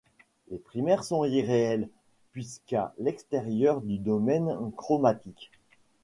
Ces 0.49 0.57
primaires 0.57 1.03
sont 1.03 1.25
irréelles 1.25 1.87
puisqu'à 2.31 2.91
l'extérieur 2.97 3.81
du 3.81 3.99
domaine 3.99 4.71
chromatique. 4.75 5.51